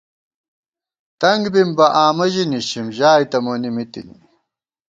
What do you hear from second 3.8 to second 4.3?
تِنی